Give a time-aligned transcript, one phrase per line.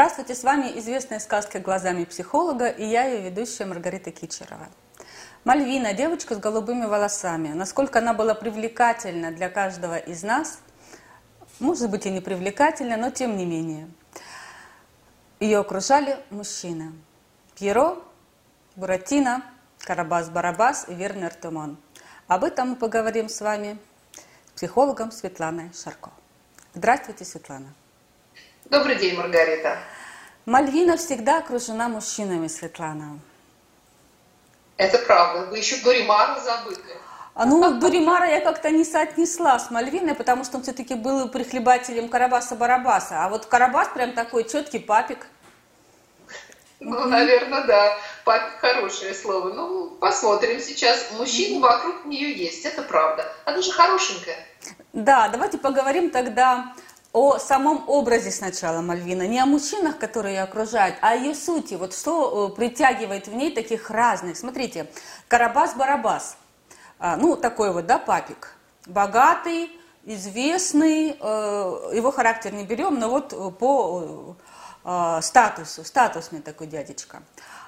[0.00, 4.70] Здравствуйте, с вами известная сказка глазами психолога и я ее ведущая Маргарита Кичерова.
[5.44, 7.48] Мальвина, девочка с голубыми волосами.
[7.48, 10.60] Насколько она была привлекательна для каждого из нас,
[11.58, 13.90] может быть и не привлекательна, но тем не менее.
[15.38, 16.94] Ее окружали мужчины.
[17.54, 17.98] Пьеро,
[18.76, 19.44] Буратино,
[19.80, 21.76] Карабас-Барабас и Вернер Тумон.
[22.26, 23.76] Об этом мы поговорим с вами
[24.46, 26.10] с психологом Светланой Шарко.
[26.72, 27.74] Здравствуйте, Светлана.
[28.70, 29.78] Добрый день, Маргарита.
[30.46, 33.18] Мальвина всегда окружена мужчинами, Светлана.
[34.76, 35.46] Это правда.
[35.50, 36.78] Вы еще Дуримара забыли.
[37.34, 42.08] А ну, Дуримара я как-то не соотнесла с Мальвиной, потому что он все-таки был прихлебателем
[42.08, 43.24] Карабаса-Барабаса.
[43.24, 45.26] А вот Карабас прям такой четкий папик.
[46.78, 47.98] Ну, наверное, да.
[48.24, 49.52] Папик хорошее слово.
[49.52, 51.10] Ну, посмотрим сейчас.
[51.18, 53.32] Мужчины вокруг нее есть, это правда.
[53.46, 54.46] Она же хорошенькая.
[54.92, 56.72] Да, давайте поговорим тогда
[57.12, 61.74] о самом образе сначала Мальвина, не о мужчинах, которые ее окружают, а о ее сути.
[61.74, 64.36] Вот что э, притягивает в ней таких разных.
[64.36, 64.86] Смотрите,
[65.28, 66.36] Карабас-Барабас,
[67.00, 68.54] а, ну такой вот, да, папик,
[68.86, 69.70] богатый,
[70.04, 74.36] известный, э, его характер не берем, но вот по
[74.84, 77.22] э, статусу, статусный такой дядечка.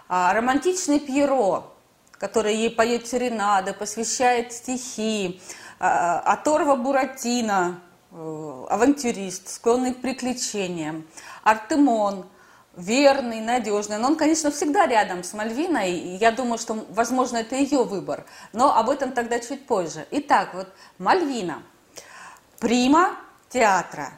[0.09, 1.65] А, романтичный Пьеро,
[2.13, 5.43] который ей поет серенады, посвящает стихи,
[5.81, 11.07] а, оторва Буратино, Э, авантюрист, склонный к приключениям,
[11.43, 12.27] Артемон,
[12.77, 13.99] верный, надежный.
[13.99, 18.25] Но он, конечно, всегда рядом с Мальвиной, и я думаю, что, возможно, это ее выбор.
[18.53, 20.07] Но об этом тогда чуть позже.
[20.11, 20.69] Итак, вот
[20.99, 21.63] Мальвина,
[22.59, 23.17] прима
[23.49, 24.13] театра.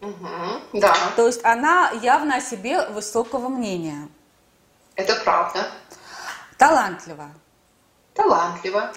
[0.00, 0.94] Угу, да.
[1.16, 4.08] То есть она явно о себе высокого мнения.
[4.94, 5.66] Это правда.
[6.56, 7.30] Талантлива.
[8.14, 8.92] Талантлива.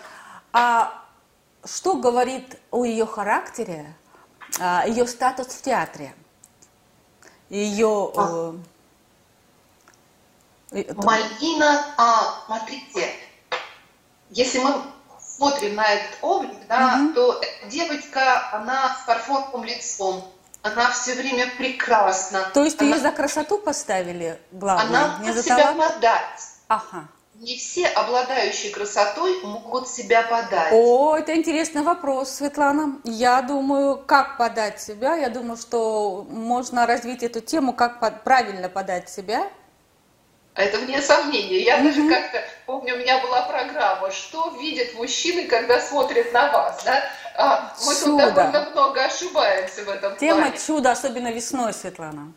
[0.53, 1.00] А
[1.65, 3.93] что говорит о ее характере,
[4.59, 6.15] а, ее статус в театре?
[7.49, 8.11] Ее...
[8.15, 8.55] А.
[10.71, 13.13] Э, Мальвина, а, смотрите,
[14.29, 14.81] если мы
[15.19, 17.13] смотрим на этот облик, да, угу.
[17.13, 20.23] то девочка, она с фарфоровым лицом,
[20.61, 22.49] она все время прекрасна.
[22.53, 26.41] То есть она, ее за красоту поставили главное, она не за себя подать.
[26.67, 27.09] Ага
[27.41, 30.71] не все обладающие красотой могут себя подать.
[30.71, 32.99] О, это интересный вопрос, Светлана.
[33.03, 35.15] Я думаю, как подать себя.
[35.15, 39.49] Я думаю, что можно развить эту тему, как под, правильно подать себя.
[40.53, 41.63] Это вне сомнения.
[41.63, 41.83] Я mm-hmm.
[41.83, 46.83] даже как-то помню, у меня была программа, что видят мужчины, когда смотрят на вас.
[46.83, 47.03] Да?
[47.37, 48.25] А, мы чудо.
[48.25, 50.57] тут довольно много ошибаемся в этом Тема плане.
[50.59, 52.33] чудо, особенно весной, Светлана.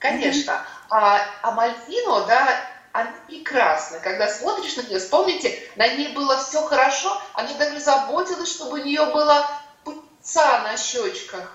[0.00, 0.50] Конечно.
[0.50, 0.86] Mm-hmm.
[0.90, 2.60] А, а Мальвино, да,
[2.92, 3.98] она прекрасна.
[4.00, 8.84] Когда смотришь на нее, вспомните, на ней было все хорошо, она даже заботилась, чтобы у
[8.84, 9.48] нее была
[9.84, 11.52] пыльца на щечках.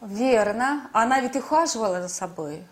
[0.00, 0.90] Верно.
[0.92, 2.66] Она ведь ухаживала за собой.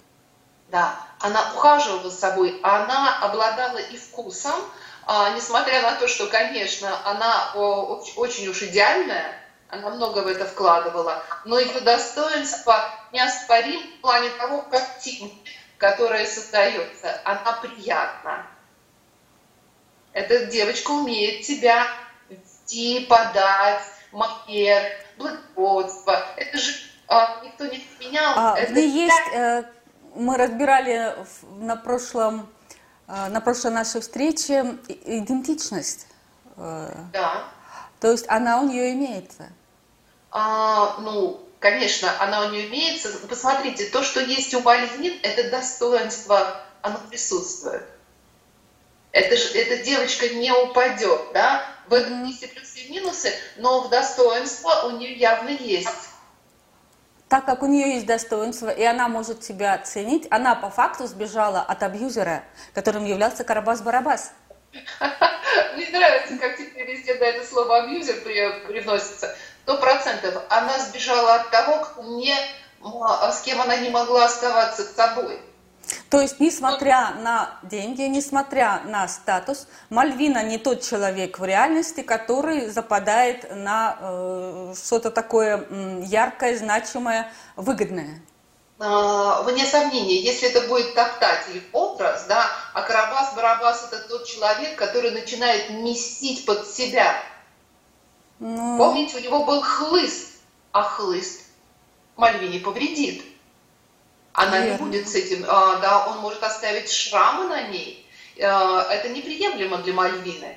[0.68, 4.54] Да, она ухаживала за собой, она обладала и вкусом,
[5.06, 9.34] а, несмотря на то, что, конечно, она очень уж идеальная,
[9.68, 15.44] она много в это вкладывала, но ее достоинство неоспорим в плане того, как тень
[15.80, 18.46] которая создается, она приятна.
[20.12, 21.86] Эта девочка умеет тебя
[22.28, 23.82] вести, подать,
[24.12, 24.82] манер,
[25.16, 26.22] благородство.
[26.36, 26.72] Это же
[27.08, 28.34] а, никто не отменял.
[28.36, 29.64] А, это где есть, э,
[30.14, 31.16] мы разбирали
[31.56, 32.46] на прошлом,
[33.08, 36.08] э, на прошлой нашей встрече идентичность.
[36.58, 37.44] Э, да.
[38.00, 39.48] То есть она у нее имеется.
[40.30, 43.10] А, ну, Конечно, она у нее имеется.
[43.28, 47.84] Посмотрите, то, что есть у Мальвин, это достоинство, оно присутствует.
[49.12, 51.66] Это же, эта девочка не упадет, да?
[51.86, 55.88] В этом есть и плюсы и минусы, но в достоинство у нее явно есть.
[57.28, 61.60] Так как у нее есть достоинство, и она может себя оценить, она по факту сбежала
[61.60, 62.42] от абьюзера,
[62.72, 64.30] которым являлся Карабас-Барабас.
[65.76, 68.22] Мне нравится, как теперь везде на это слово абьюзер
[68.66, 70.42] привносится сто процентов.
[70.48, 72.34] Она сбежала от того, кто не,
[73.32, 75.40] с кем она не могла оставаться с собой.
[76.08, 82.68] То есть, несмотря на деньги, несмотря на статус, Мальвина не тот человек в реальности, который
[82.68, 85.66] западает на э, что-то такое
[86.02, 88.20] яркое, значимое, выгодное.
[88.82, 95.10] А, вне сомнения, если это будет топтатель образ, да, а Карабас-Барабас это тот человек, который
[95.10, 97.14] начинает местить под себя
[98.40, 98.78] ну...
[98.78, 100.40] Помните, у него был хлыст,
[100.72, 101.46] а хлыст
[102.16, 103.24] Мальвине повредит.
[104.32, 104.72] Она Верно.
[104.72, 108.06] не будет с этим, а, да, он может оставить шрамы на ней.
[108.42, 110.56] А, это неприемлемо для Мальвины.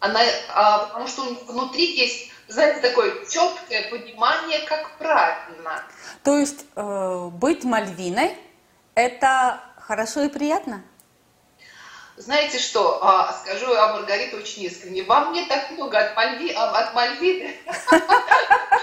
[0.00, 0.20] Она,
[0.54, 5.82] а, потому что внутри есть знаете, такое четкое понимание, как правильно.
[6.22, 8.36] То есть э, быть Мальвиной–
[8.94, 10.84] это хорошо и приятно?
[12.16, 15.02] Знаете что, а, скажу о Маргарите очень искренне.
[15.02, 17.56] Во мне так много от, Мальви, а, от Мальвины,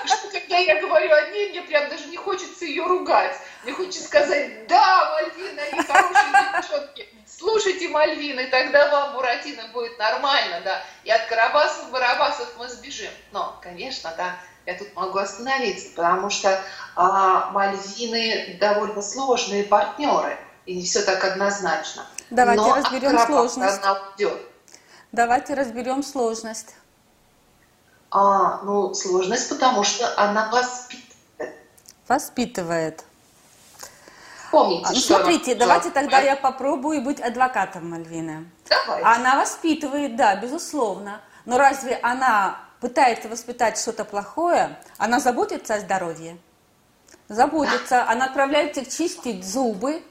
[0.06, 3.36] что когда я говорю о ней, мне прям даже не хочется ее ругать.
[3.64, 7.08] Мне хочется сказать, да, Мальвина, они хорошие девчонки.
[7.28, 10.84] Слушайте Мальвины, тогда вам Буратино будет нормально, да.
[11.04, 13.12] И от Карабасов, Барабасов мы сбежим.
[13.32, 16.60] Но, конечно, да, я тут могу остановиться, потому что
[16.96, 20.36] а, Мальвины довольно сложные партнеры,
[20.66, 22.08] и не все так однозначно.
[22.30, 23.84] Давайте Но разберем от сложность.
[23.84, 24.42] Она уйдет.
[25.12, 26.76] Давайте разберем сложность.
[28.12, 31.56] А, ну, сложность, потому что она воспитывает.
[32.08, 33.04] Воспитывает.
[34.52, 38.50] Помните, А, Ну, что смотрите, она- давайте тогда я попробую быть адвокатом Мальвины.
[38.68, 39.06] Давайте.
[39.06, 41.22] Она воспитывает, да, безусловно.
[41.46, 44.80] Но разве она пытается воспитать что-то плохое?
[44.98, 46.38] Она заботится о здоровье?
[47.28, 48.10] Заботится.
[48.10, 50.02] Она отправляет их чистить зубы.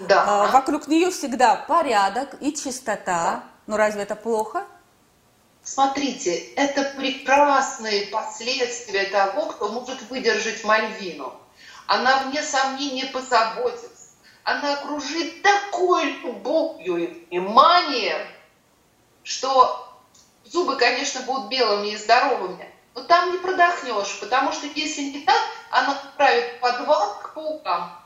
[0.00, 0.24] Да.
[0.26, 3.44] А, Вокруг нее всегда порядок и чистота.
[3.66, 4.66] Но разве это плохо?
[5.62, 11.34] Смотрите, это прекрасные последствия того, кто может выдержать Мальвину.
[11.86, 13.88] Она, вне сомнения, позаботится.
[14.42, 18.26] Она окружит такой любовью и вниманием,
[19.22, 20.00] что
[20.44, 25.40] зубы, конечно, будут белыми и здоровыми, но там не продохнешь, потому что если не так,
[25.70, 27.99] она отправит подвал к паукам.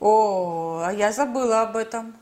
[0.00, 2.16] О, а я забыла об этом.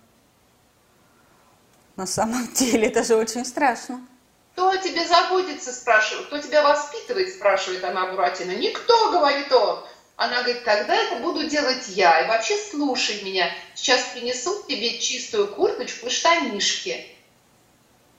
[1.97, 4.05] На самом деле, это же очень страшно.
[4.53, 8.57] Кто о тебе заботится, спрашивает, кто тебя воспитывает, спрашивает она Буратино.
[8.57, 9.85] Никто, говорит он.
[10.17, 12.23] Она говорит, тогда это буду делать я.
[12.23, 13.49] И вообще слушай меня.
[13.77, 17.07] Сейчас принесу тебе чистую курточку и штанишки.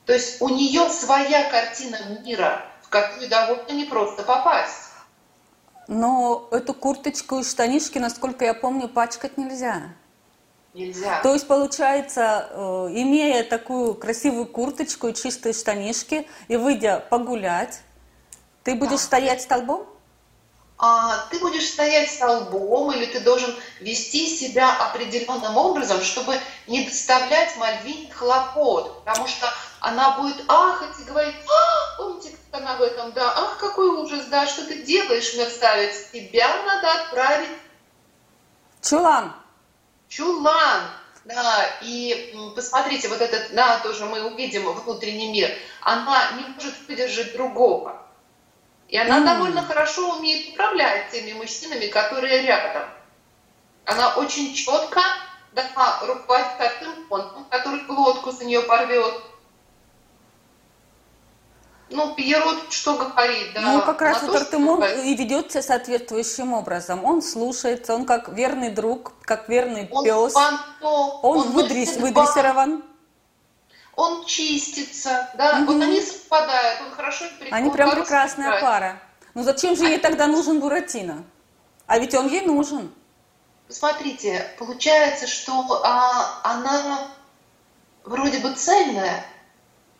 [0.06, 4.89] То есть у нее своя картина мира, в которую довольно непросто попасть.
[5.90, 9.96] Но эту курточку и штанишки, насколько я помню, пачкать нельзя.
[10.76, 11.20] Нельзя.
[11.24, 12.60] То есть, получается, э,
[12.92, 17.82] имея такую красивую курточку и чистые штанишки, и выйдя погулять,
[18.64, 19.06] ты будешь Да.
[19.06, 19.88] стоять столбом?
[20.82, 27.58] а, ты будешь стоять столбом или ты должен вести себя определенным образом, чтобы не доставлять
[27.58, 29.52] Мальвине хлопот, потому что
[29.82, 34.46] она будет ахать и говорить, а, помните, она в этом, да, ах, какой ужас, да,
[34.48, 37.50] что ты делаешь, мерзавец, тебя надо отправить
[38.82, 39.34] Чулан.
[40.08, 40.84] чулан,
[41.26, 45.52] да, и посмотрите, вот этот, да, тоже мы увидим внутренний мир,
[45.82, 48.02] она не может выдержать другого.
[48.88, 49.26] И она М.
[49.26, 52.90] довольно хорошо умеет управлять теми мужчинами, которые рядом.
[53.86, 55.02] Она очень четко
[55.52, 59.14] да, руководит Артемоном, который глотку за нее порвет.
[61.92, 63.62] Ну, Пьеро что говорит, да.
[63.62, 65.04] ну, как раз вот руководит.
[65.06, 67.04] и ведет себя соответствующим образом.
[67.04, 70.34] Он слушается, он как верный друг, как верный Он пес.
[70.34, 72.84] фантом, Он, выдрес, бан, выдрессирован.
[73.96, 75.66] он чистится, да, Мгм.
[75.66, 78.62] вот они совпадают, он хорошо и при- Они он прям прекрасная играет.
[78.64, 79.00] пара.
[79.34, 81.24] Ну зачем же ей тогда нужен Буратино?
[81.88, 82.94] А ведь он ей нужен.
[83.68, 87.08] Смотрите, получается, что а, она
[88.04, 89.26] вроде бы цельная,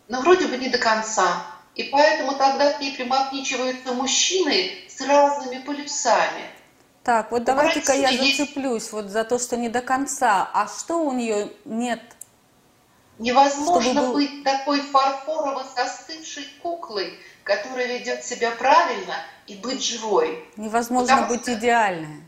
[0.08, 1.42] но вроде бы не до конца.
[1.74, 6.44] И поэтому тогда к ней примагничиваются мужчины с разными полюсами.
[7.04, 10.50] Так, вот давайте-ка я Буратино есть- зацеплюсь вот за то, что не до конца.
[10.52, 12.00] А что у нее нет?
[13.18, 19.14] Невозможно был- быть такой фарфорово застывшей куклой, которая ведет себя правильно
[19.46, 20.44] и быть живой.
[20.56, 22.22] Невозможно Потому быть что- идеальной.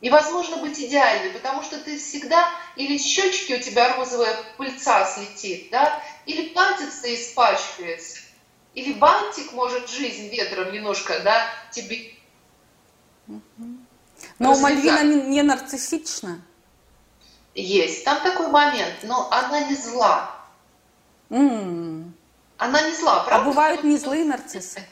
[0.00, 6.00] Невозможно быть идеальной, потому что ты всегда или щечки у тебя розовая пыльца слетит, да,
[6.24, 8.19] или платьице испачкается,
[8.74, 12.12] или бантик может жизнь ветром немножко, да, тебе
[14.38, 14.62] Но Развязать.
[14.62, 16.40] Мальвина не, не нарциссична.
[17.54, 18.04] есть.
[18.04, 20.34] Там такой момент, но она не зла.
[21.30, 22.14] М.
[22.58, 23.46] Она не зла, А правда?
[23.46, 24.86] бывают не злые нарциссы?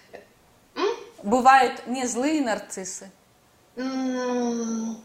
[0.74, 0.88] М?
[1.22, 3.10] Бывают не злые нарциссы.
[3.76, 5.00] М,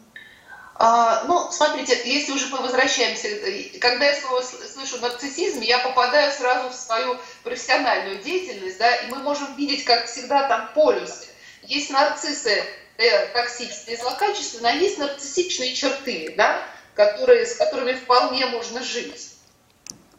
[0.76, 6.32] а, ну, смотрите, если уже мы возвращаемся, э, когда я слово слышу нарциссизм, я попадаю
[6.32, 11.28] сразу в свою профессиональную деятельность, да, и мы можем видеть, как всегда, там полюсы.
[11.62, 12.64] Есть нарциссы
[12.96, 19.30] э, токсичные, злокачественные, а есть нарциссичные черты, да, которые, с которыми вполне можно жить.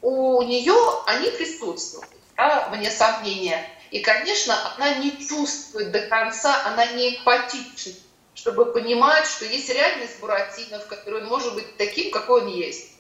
[0.02, 0.76] У нее
[1.08, 3.68] они присутствуют, да, вне сомнения.
[3.92, 7.94] И, конечно, она не чувствует до конца, она не эмпатична,
[8.34, 12.92] чтобы понимать, что есть реальность Буратино, в которой он может быть таким, какой он есть.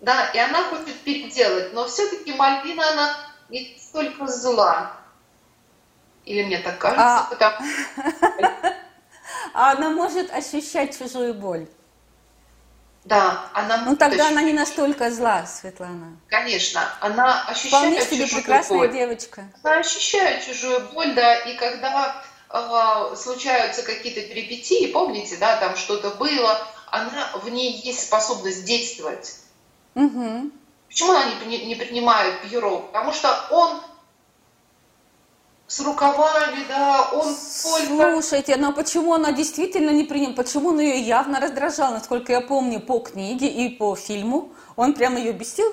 [0.00, 4.92] Да, и она хочет переделать, но все-таки Мальвина, она не столько зла.
[6.24, 7.26] Или мне так кажется, а...
[7.30, 7.66] потому...
[9.54, 11.68] а она может ощущать чужую боль?
[13.04, 13.78] Да, она...
[13.84, 14.32] Ну тогда ощущать...
[14.32, 16.18] она не настолько зла, Светлана.
[16.28, 18.92] Конечно, она ощущает Вполне себе прекрасная боль.
[18.92, 19.44] девочка.
[19.62, 26.10] Она ощущает чужую боль, да, и когда э, случаются какие-то перипетии, помните, да, там что-то
[26.10, 29.36] было, она, в ней есть способность действовать.
[29.94, 30.50] Угу.
[30.88, 32.78] Почему она не, не принимает Пьеро?
[32.78, 33.80] Потому что он
[35.66, 37.34] с рукавами, да, он.
[37.34, 42.80] Слушайте, но почему она действительно не принял, почему он ее явно раздражал, насколько я помню,
[42.80, 45.70] по книге и по фильму, он прямо ее бесил?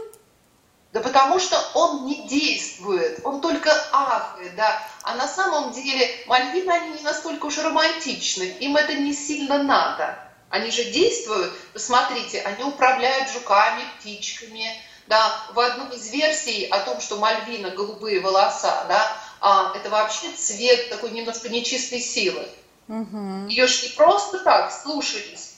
[0.93, 4.79] Да потому что он не действует, он только ахает, да.
[5.01, 10.19] А на самом деле Мальвины, они не настолько уж романтичны, им это не сильно надо.
[10.49, 14.67] Они же действуют, посмотрите, они управляют жуками, птичками,
[15.07, 15.33] да.
[15.53, 20.89] В одной из версий о том, что Мальвина голубые волоса, да, а, это вообще цвет
[20.89, 22.47] такой немножко нечистой силы.
[22.87, 23.47] Угу.
[23.49, 25.55] Ее же не просто так слушались.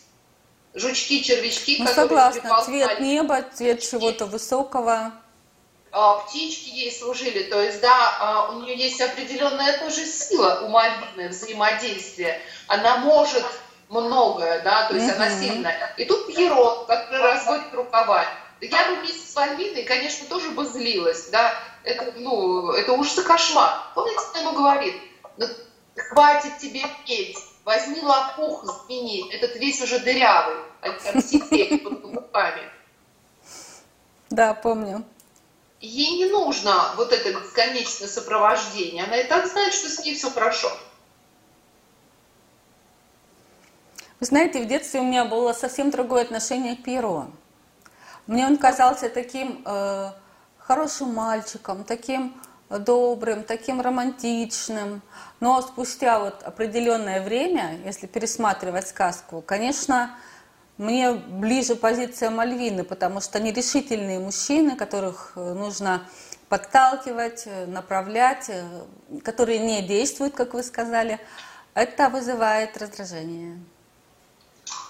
[0.74, 5.14] Жучки, червячки, ну, которые согласна, цвет неба, цвет чего-то высокого.
[5.92, 10.68] А, птички ей служили, то есть, да, а, у нее есть определенная тоже сила у
[10.68, 12.42] Мальвины, взаимодействия.
[12.68, 13.46] Она может
[13.88, 15.16] многое, да, то есть угу.
[15.16, 15.94] она сильная.
[15.98, 18.26] И тут Пьеро, который разводит рукава.
[18.62, 23.24] Я бы вместе с Мальвиной, конечно, тоже бы злилась, да, это, ну, это ужас и
[23.24, 23.92] кошмар.
[23.94, 24.96] Помните, что ему говорит?
[25.38, 25.46] Ну,
[25.96, 32.70] хватит тебе петь, возьми лопух, смени, этот весь уже дырявый, а там сидеть под руками.
[34.30, 35.04] Да, помню.
[35.82, 39.04] Ей не нужно вот это бесконечное сопровождение.
[39.04, 40.72] Она и так знает, что с ней все хорошо.
[44.20, 47.28] Вы знаете, в детстве у меня было совсем другое отношение к Пьеро.
[48.28, 50.12] Мне он казался таким э,
[50.58, 52.34] хорошим мальчиком, таким
[52.70, 55.02] добрым, таким романтичным.
[55.40, 60.16] Но спустя вот определенное время, если пересматривать сказку, конечно,
[60.78, 66.06] мне ближе позиция Мальвины, потому что они решительные мужчины, которых э, нужно
[66.50, 68.64] подталкивать, э, направлять, э,
[69.24, 71.20] которые не действуют, как вы сказали.
[71.76, 73.58] Это вызывает раздражение.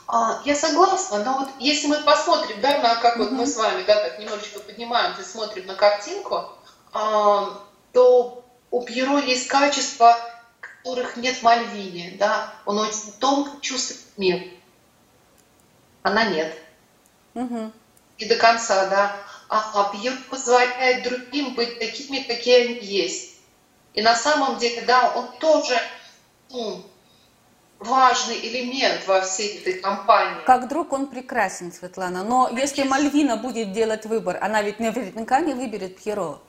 [0.08, 3.84] А, я согласна, но вот если мы посмотрим, да, на как вот мы с вами,
[3.84, 6.50] да, так немножечко поднимаемся, смотрим на картинку,
[6.94, 10.18] а, то у Пьеро есть качества,
[10.60, 14.44] которых нет в Мальвине, да, он очень тонко чувствует мир.
[16.04, 16.56] Она нет.
[17.34, 17.72] Угу.
[18.20, 19.18] И до конца, да.
[19.50, 23.38] А, а Пьеро позволяет другим быть такими, какие они есть.
[23.96, 25.80] И на самом деле, да, он тоже
[26.52, 26.84] ну,
[27.80, 30.44] важный элемент во всей этой кампании.
[30.46, 32.24] Как друг он прекрасен, Светлана.
[32.24, 32.62] Но Конечно.
[32.62, 36.40] если Мальвина будет делать выбор, она ведь наверняка не выберет Пьеро.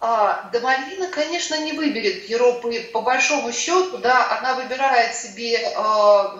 [0.00, 5.72] А, да Мальвина, конечно, не выберет Пьеро по, по большому счету, да, она выбирает себе
[5.76, 6.36] а,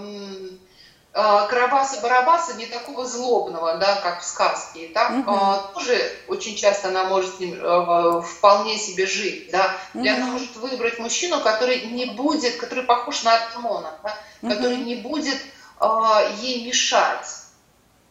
[1.14, 4.86] Карабаса-Барабаса не такого злобного, да, как в сказке.
[4.86, 5.30] И там угу.
[5.30, 9.52] а, тоже очень часто она может с ним а, вполне себе жить.
[9.52, 9.76] Да.
[9.94, 10.04] Угу.
[10.04, 14.52] И она может выбрать мужчину, который не будет, который похож на Артемона, да, угу.
[14.52, 15.40] который не будет
[15.78, 17.28] а, ей мешать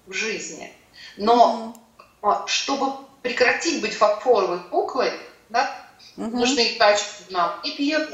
[0.05, 0.71] в жизни.
[1.17, 1.73] Но
[2.21, 2.29] угу.
[2.29, 5.11] а, чтобы прекратить быть фарфоровой куклой,
[5.49, 5.75] да,
[6.15, 6.37] угу.
[6.37, 8.07] нужны качества нам и Пьеро,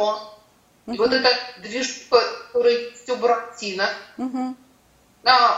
[0.88, 0.96] угу.
[0.96, 1.29] и вот эта
[1.60, 4.55] движуха, которая все Буратино, угу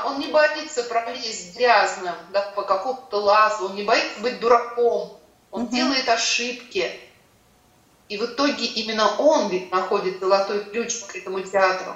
[0.06, 5.20] он не боится пролезть грязным да, по какому-то лазу, он не боится быть дураком,
[5.52, 5.72] он угу.
[5.72, 6.92] делает ошибки.
[8.10, 11.96] И в итоге именно он ведь находит золотой ключ к этому театру.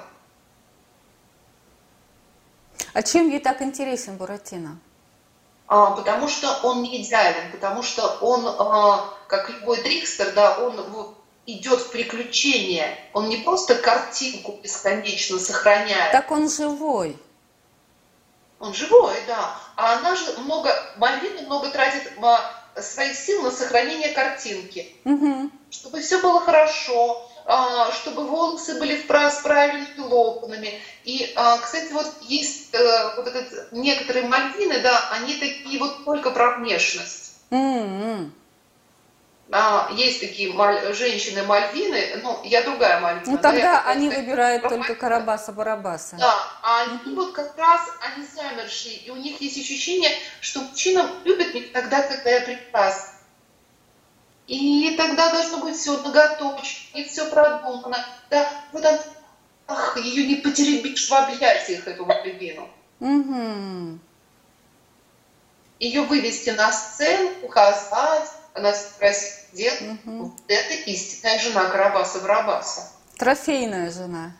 [2.94, 4.78] А чем ей так интересен Буратино?
[5.66, 10.80] А, потому что он не идеален, потому что он, а, как любой трикстер, да, он
[11.44, 12.96] идет в приключения.
[13.12, 16.12] Он не просто картинку бесконечно сохраняет.
[16.12, 17.16] Так он живой.
[18.58, 19.58] Он живой, да.
[19.76, 22.12] А она же много, Мальвина много тратит
[22.80, 24.94] своих сил на сохранение картинки.
[25.04, 25.50] Угу.
[25.70, 30.80] Чтобы все было хорошо, а, чтобы волосы были с правильными локонами.
[31.04, 36.30] И, а, кстати, вот есть э, вот этот, некоторые Мальвины, да, они такие вот только
[36.30, 37.34] про внешность.
[37.50, 38.30] Mm-hmm.
[39.52, 43.30] А, есть такие маль, женщины Мальвины, ну, я другая Мальвина.
[43.30, 46.16] Ну, тогда да, они выбирают только Карабаса-Барабаса.
[46.16, 50.10] Да, а они вот как раз, они замершие, и у них есть ощущение,
[50.40, 53.12] что мужчина любит меня тогда, когда я прекрасна.
[54.48, 58.04] И тогда должно быть все наготовочно, и все продумано.
[58.30, 58.98] Да, вот он,
[59.68, 62.68] ах, ее не потеребишь в объятиях, эту Мальвину.
[62.98, 63.98] Угу.
[65.78, 70.34] Ее вывести на сцену, показать, она спросила, дед, угу.
[70.48, 72.88] это истинная жена Карабаса-Барабаса.
[73.18, 74.32] Трофейная жена.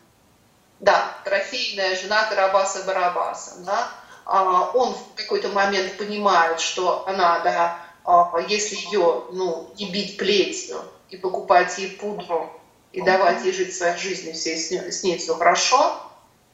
[0.79, 3.63] Да, трофейная жена Карабаса-Барабаса.
[3.63, 3.89] Да?
[4.25, 10.17] А, он в какой-то момент понимает, что она, да, а, если ее ну, не бить
[10.17, 12.51] плетью и покупать ей пудру,
[12.91, 16.01] и давать ей жить своей жизнью, все с ней, с ней все хорошо,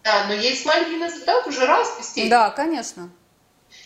[0.03, 2.29] да, но есть Мальвина, да, уже раз степени.
[2.29, 3.09] Да, конечно.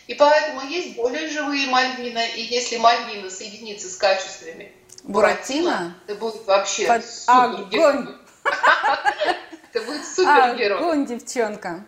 [0.06, 4.72] И поэтому есть более живые Мальвина, и если Мальвина соединится с качествами
[5.04, 7.04] Буратино, это будет вообще Под...
[7.26, 8.16] огонь.
[9.70, 10.78] Это будет супергерой.
[10.78, 11.84] Огонь, девчонка.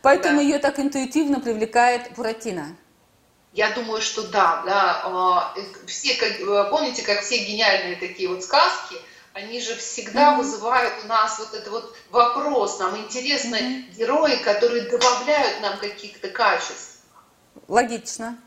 [0.00, 2.76] Поэтому ее так интуитивно привлекает Буратино.
[3.52, 5.02] Я думаю, что да, да.
[5.04, 5.54] А,
[5.86, 8.96] все, как, помните, как все гениальные такие вот сказки–
[9.34, 10.36] они же всегда mm-hmm.
[10.36, 12.78] вызывают у нас вот этот вот вопрос.
[12.78, 13.96] Нам интересны mm-hmm.
[13.96, 16.93] герои, которые добавляют нам каких-то качеств.
[17.68, 18.38] Логично.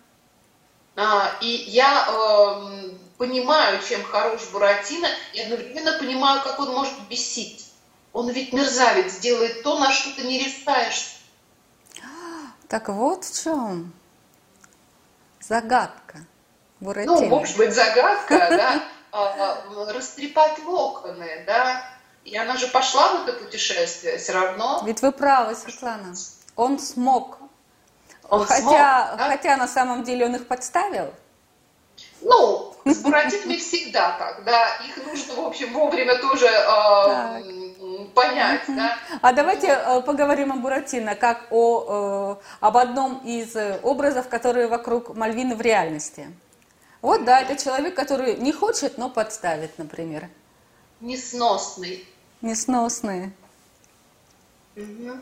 [0.96, 7.72] А, и я э, понимаю, чем хорош Буратино, и одновременно понимаю, как он может бесить.
[8.14, 11.18] Он ведь мерзавец, делает то, на что ты не решаешься.
[12.68, 13.94] Так вот в чем
[15.40, 16.20] загадка
[16.80, 17.22] Буратино.
[17.22, 18.84] Ну, может быть, загадка, да.
[19.10, 21.82] А, растрепать локоны, да,
[22.26, 24.84] и она же пошла в это путешествие все равно.
[24.86, 26.14] Ведь вы правы, Светлана.
[26.58, 27.40] Он смог.
[28.30, 29.28] Он хотя, смог, да?
[29.30, 31.14] хотя на самом деле он их подставил.
[32.22, 34.78] Ну, с буратинами всегда так, да.
[34.88, 38.98] Их нужно, в общем, вовремя тоже э, понять, да.
[39.22, 45.16] А давайте э, поговорим о Буратино, как о, э, об одном из образов, которые вокруг
[45.16, 46.28] Мальвины в реальности.
[47.02, 50.30] Вот, да, это человек, который не хочет, но подставит, например.
[51.00, 52.08] Несносный.
[52.42, 53.32] Несносные.
[54.76, 55.18] Угу.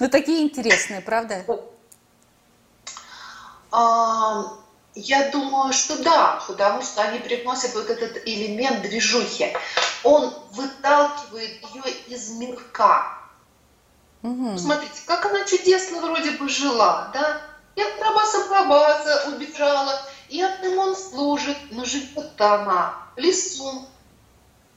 [0.00, 1.44] Ну, такие интересные, правда?
[3.72, 9.56] Я думаю, что да, потому что они привносят вот этот элемент движухи.
[10.02, 13.18] Он выталкивает ее из мирка.
[14.22, 14.58] Угу.
[14.58, 17.40] Смотрите, как она чудесно вроде бы жила, да?
[17.76, 23.86] Я Прабаса-Прабаса убежала, и одним он служит, но живет она в лесу.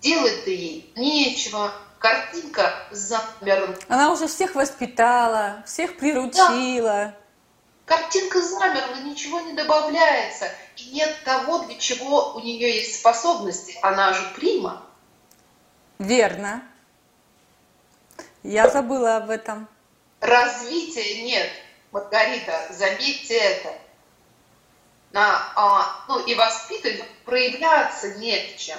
[0.01, 1.71] Делать-то ей нечего.
[1.97, 3.75] Картинка замерла.
[3.87, 6.83] Она уже всех воспитала, всех приручила.
[6.83, 7.15] Да.
[7.85, 10.49] Картинка замерла, ничего не добавляется.
[10.77, 13.77] И нет того, для чего у нее есть способности.
[13.81, 14.83] Она же прима.
[15.99, 16.63] Верно.
[18.41, 19.67] Я забыла об этом.
[20.19, 21.49] Развития нет,
[21.91, 23.73] Маргарита, заметьте это
[25.11, 28.77] на, а, ну, и воспитывать, проявляться не в чем.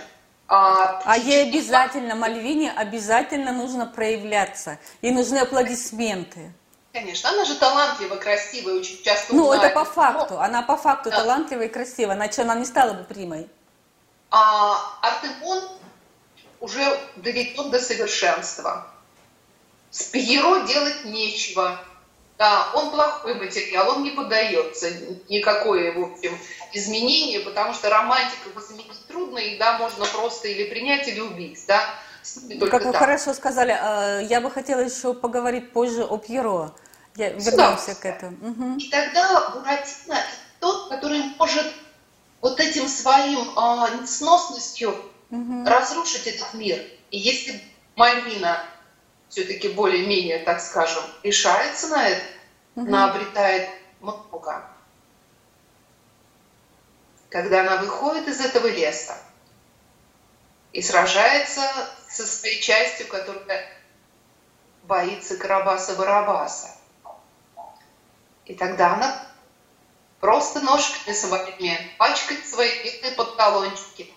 [0.49, 4.79] А, а ей обязательно, Мальвине обязательно нужно проявляться.
[5.01, 6.53] Ей нужны аплодисменты.
[6.95, 10.35] Конечно, она же талантливая, красивая, очень часто Ну, это по факту.
[10.35, 10.41] Но...
[10.41, 11.17] Она по факту да.
[11.17, 13.49] талантливая и красивая, иначе она не стала бы примой.
[14.31, 15.71] А Артемон
[16.61, 16.85] уже
[17.17, 18.87] доведен до совершенства.
[19.91, 21.81] С Пьеро делать нечего.
[22.39, 24.89] Да, он плохой материал, он не поддается
[25.29, 26.39] никакое, в общем,
[26.73, 31.81] изменение, потому что романтику заменить трудно, и да, можно просто или принять, или убить, да.
[32.71, 32.97] Как вы так.
[32.97, 36.73] хорошо сказали, а, я бы хотела еще поговорить позже о Пьеро.
[37.17, 38.37] Я вернемся к этому.
[38.41, 38.79] Угу.
[38.79, 40.19] И тогда Буратино
[40.61, 41.73] тот, который может
[42.41, 44.91] вот этим своим э, несносностью
[45.31, 45.65] угу.
[45.67, 46.79] разрушить этот мир.
[47.11, 47.63] И если
[47.97, 48.65] Мальвина
[49.29, 52.25] все-таки более-менее, так скажем, решается на это,
[52.75, 52.87] угу.
[52.87, 54.65] она обретает много.
[57.31, 59.17] Когда она выходит из этого леса
[60.73, 61.63] и сражается
[62.09, 63.67] со своей частью, которая
[64.85, 66.69] боится Карабаса-Барабаса.
[68.47, 69.27] И тогда она
[70.21, 74.13] просто ножками своими пачкает свои бедные подколончики,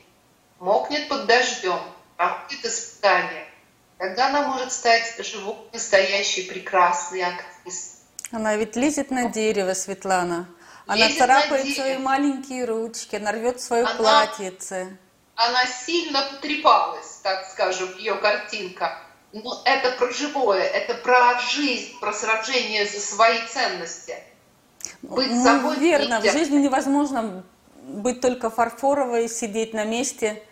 [0.59, 1.79] мокнет под дождем,
[2.17, 3.47] проходит испытания,
[3.97, 7.97] Тогда она может стать живой, настоящей, прекрасной актрисой.
[8.31, 10.47] Она ведь лезет на дерево, Светлана.
[10.85, 14.97] Она лезет царапает свои маленькие ручки, она рвет свое она, платьице.
[15.35, 19.01] Она сильно потрепалась, так скажем, ее картинка.
[19.33, 24.15] Но это про живое, это про жизнь, про сражение за свои ценности.
[25.01, 27.43] Быть ну, собой верно, в жизни невозможно
[27.87, 30.43] быть только фарфоровой, сидеть на месте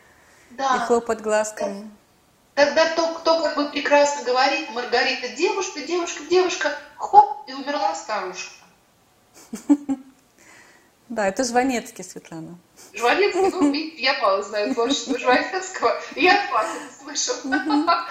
[0.51, 0.75] да.
[0.75, 1.89] и хлопать глазками.
[2.53, 8.53] Тогда то, кто как бы прекрасно говорит, Маргарита, девушка, девушка, девушка, хоп, и умерла старушка.
[11.07, 12.57] Да, это Жванецкий, Светлана.
[12.93, 18.07] Жванецкий, ну, я мало знаю творчество Жванецкого, я от вас это слышала.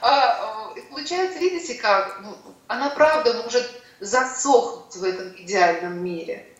[0.00, 2.36] А, получается, видите как, ну,
[2.66, 6.52] она правда может засохнуть в этом идеальном мире.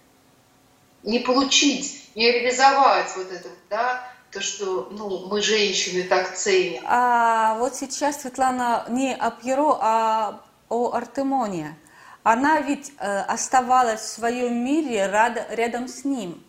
[1.03, 6.83] не получить, не реализовать вот это, да, то, что ну, мы женщины так ценим.
[6.87, 11.77] А вот сейчас, Светлана, не о Пьеро, а о Артемоне.
[12.23, 15.11] Она ведь э, оставалась в своем мире
[15.51, 16.43] рядом с ним.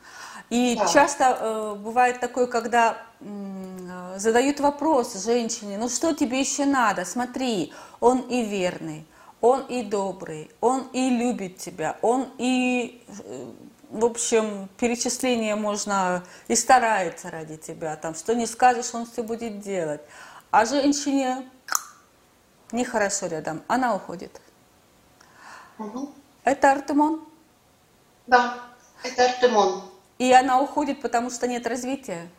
[0.49, 0.87] И да.
[0.87, 7.05] часто э, бывает такое, когда э, задают вопрос женщине, ну что тебе еще надо?
[7.05, 9.05] Смотри, он и верный,
[9.41, 13.51] он и добрый, он и любит тебя, он и э,
[13.93, 19.59] в общем, перечисление можно и старается ради тебя, там, что не скажешь, он все будет
[19.59, 20.01] делать.
[20.49, 21.47] А женщине
[22.71, 24.41] нехорошо рядом, она уходит.
[25.77, 26.11] Угу.
[26.43, 27.23] Это Артемон?
[28.25, 28.63] Да,
[29.03, 29.92] это Артемон.
[30.23, 32.29] И она уходит, потому что нет развития?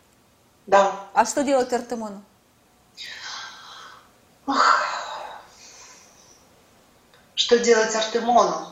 [0.66, 0.96] Да.
[1.12, 2.22] А что делать Артемону?
[7.34, 8.68] Что делать Артемону?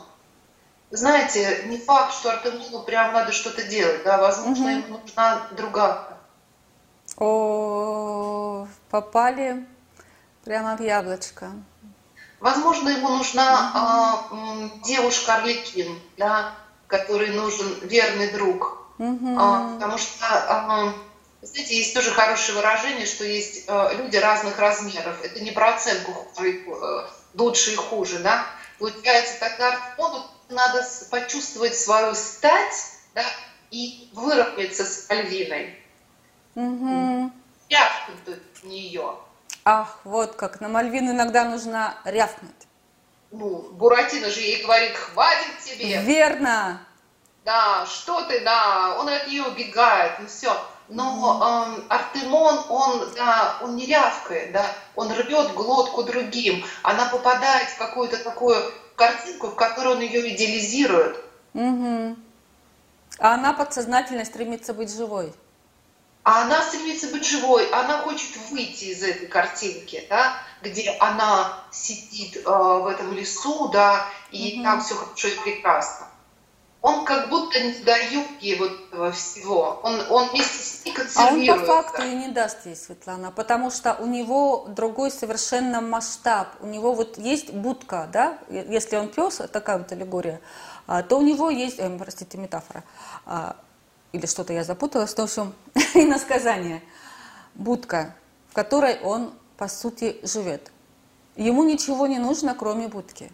[0.89, 4.87] знаете, не факт, что Артемону прям надо что-то делать, да, возможно, угу.
[4.87, 6.17] ему нужна другая.
[7.17, 9.67] О, попали
[10.43, 11.51] прямо в яблочко.
[12.39, 14.37] Возможно, ему нужна угу.
[14.39, 16.55] а, девушка Орликин, да,
[16.87, 18.82] который нужен верный друг.
[19.03, 19.35] Угу.
[19.37, 20.93] А, потому что, а,
[21.41, 25.21] знаете, есть тоже хорошее выражение, что есть а, люди разных размеров.
[25.21, 28.45] Это не про оценку э, лучше и хуже, да.
[28.79, 33.25] Получается, тогда Артемону надо почувствовать свою стать да,
[33.71, 35.77] и выровняться с Альвиной.
[36.55, 37.31] Угу.
[37.69, 39.15] Рявкнуть в нее.
[39.65, 42.51] Ах, вот как, на Мальвину иногда нужно рявкнуть.
[43.31, 46.01] Ну, Буратино же ей говорит, хватит тебе.
[46.03, 46.79] Верно.
[47.45, 50.55] Да, что ты, да, он от нее убегает, ну все.
[50.87, 56.63] Но э, Артемон, он, да, он не рявкает, да, он рвет глотку другим.
[56.83, 58.55] Она попадает в какую-то такую
[58.95, 61.17] картинку, в которой он ее идеализирует.
[61.53, 62.15] Угу.
[63.19, 65.33] А она подсознательно стремится быть живой.
[66.23, 72.37] А она стремится быть живой, она хочет выйти из этой картинки, да, где она сидит
[72.37, 74.63] э, в этом лесу, да, и угу.
[74.63, 76.07] там все хорошо и прекрасно
[76.83, 79.79] он как будто не дает ей вот этого всего.
[79.83, 81.53] Он, он вместе с ней консервируется.
[81.53, 85.79] А он по факту и не даст ей, Светлана, потому что у него другой совершенно
[85.79, 86.49] масштаб.
[86.59, 90.41] У него вот есть будка, да, если он пес, такая вот аллегория,
[90.85, 92.83] а, то у него есть, э, простите, метафора,
[93.25, 93.55] а,
[94.11, 95.53] или что-то я запуталась, но в общем,
[95.93, 96.83] иносказание.
[97.55, 98.13] Будка,
[98.49, 100.69] в которой он, по сути, живет.
[101.37, 103.31] Ему ничего не нужно, кроме будки.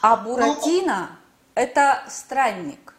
[0.00, 1.18] А ну, Буратино
[1.54, 2.94] это странник.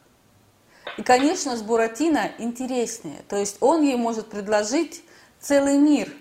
[0.97, 3.23] И, конечно, с Буратино интереснее.
[3.27, 5.03] То есть он ей может предложить
[5.39, 6.11] целый мир,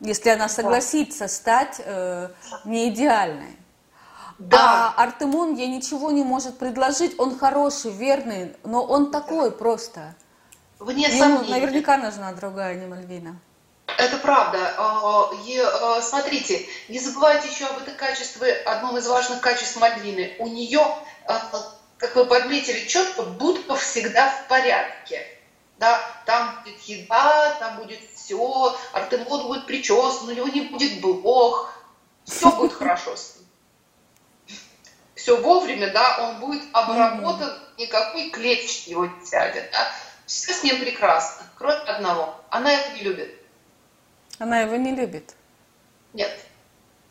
[0.00, 2.28] если она согласится стать э,
[2.64, 3.56] не идеальной.
[4.38, 4.94] Да.
[4.96, 7.18] А Артемон ей ничего не может предложить.
[7.18, 10.14] Он хороший, верный, но он такой просто.
[10.78, 13.40] Вне Ему наверняка нужна другая, не Мальвина.
[13.98, 14.74] Это правда.
[14.76, 20.34] А, и, а, смотрите, не забывайте еще об этом качестве, одном из важных качеств Мальвины.
[20.38, 20.84] У нее
[21.98, 25.26] как вы подметили четко, будка всегда в порядке.
[25.78, 31.70] Да, там будет еда, там будет все, Артемон будет причесан, у него не будет блох,
[32.24, 33.46] все будет хорошо с ним.
[35.14, 39.90] Все вовремя, да, он будет обработан, никакой клетч его не сядет, да.
[40.24, 43.34] Все с ним прекрасно, кроме одного, она его не любит.
[44.38, 45.34] Она его не любит?
[46.12, 46.34] Нет.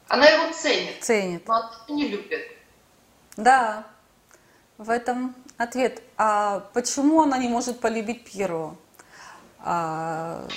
[0.08, 1.04] Она его ценит.
[1.04, 1.48] Ценит.
[1.48, 2.52] Но она его не любит.
[3.38, 3.86] Да,
[4.78, 6.02] в этом ответ.
[6.18, 8.76] А почему она не может полюбить Пьеро?
[9.60, 10.48] А,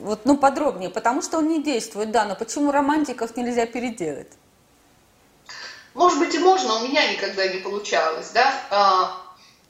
[0.00, 0.90] вот, ну, подробнее.
[0.90, 4.28] Потому что он не действует, да, но почему романтиков нельзя переделать?
[5.94, 8.52] Может быть и можно, у меня никогда не получалось, да?
[8.70, 9.22] А,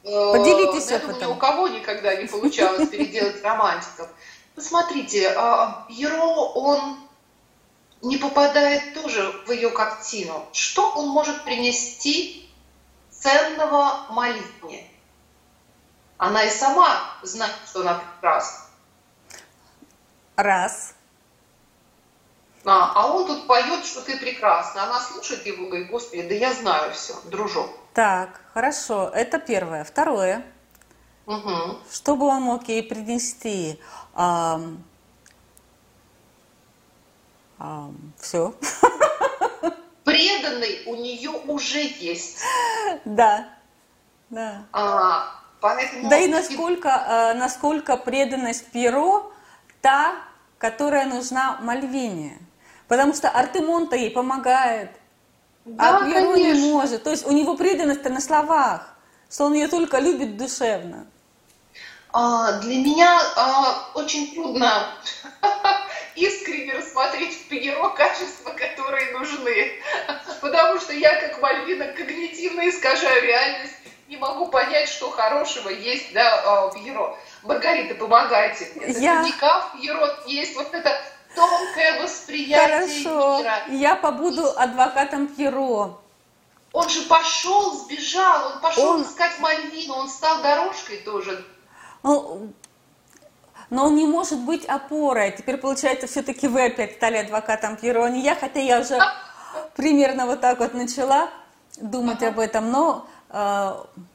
[0.05, 1.15] э, Поделитесь я опытом.
[1.15, 4.09] Думаю, ни у кого никогда не получалось переделать романтиков.
[4.55, 6.97] Посмотрите, а, Пьеро, он
[8.03, 10.45] не попадает тоже в ее картину.
[10.53, 12.40] Что он может принести
[13.21, 14.87] ценного молитве.
[16.19, 18.67] Она и сама знает, что она прекрасна.
[20.37, 20.95] Раз.
[22.65, 24.85] А, а он тут поет, что ты прекрасна.
[24.85, 27.71] Она слушает его и говорит, господи, да я знаю все, дружок.
[27.95, 29.85] Так, хорошо, это первое.
[29.85, 30.45] Второе.
[31.27, 31.79] Угу.
[31.91, 33.81] Что бы он мог ей принести?
[34.15, 34.85] Ам...
[37.59, 38.13] Ам...
[38.19, 38.55] Все.
[40.11, 42.39] преданный у нее уже есть.
[43.05, 43.49] Да,
[44.31, 44.67] да.
[44.73, 46.09] А, поэтому...
[46.09, 49.33] Да и насколько, э, насколько преданность Пьеро
[49.81, 50.15] та,
[50.59, 52.39] которая нужна Мальвине.
[52.89, 54.91] Потому что Артемон-то ей помогает,
[55.65, 57.03] да, а Пьеро не может.
[57.03, 58.97] То есть у него преданность-то на словах.
[59.31, 61.07] что он ее только любит душевно?
[62.13, 64.89] А, для меня а, очень трудно
[66.17, 66.70] искренне
[67.21, 69.73] рассмотреть в Пьеро качества, которые нужны.
[70.41, 73.75] Потому что я, как Мальвина, когнитивно искажаю реальность,
[74.09, 77.17] не могу понять, что хорошего есть да, а, в Пьеро.
[77.43, 78.93] Маргарита, помогайте мне.
[78.99, 79.17] Я...
[79.17, 81.01] Наверняка в Пьеро есть вот это
[81.35, 83.39] тонкое восприятие Хорошо.
[83.39, 83.63] мира.
[83.69, 85.99] Я побуду адвокатом Пьеро.
[86.73, 89.03] Он же пошел, сбежал, он пошел он...
[89.03, 91.45] искать Мальвину, он стал дорожкой тоже.
[92.03, 92.53] Ну,
[93.71, 95.33] но он не может быть опорой.
[95.33, 98.99] Теперь, получается, все-таки вы опять стали адвокатом Пьеро, а не я, хотя я уже
[99.77, 101.31] примерно вот так вот начала
[101.81, 103.75] думать об этом, но э,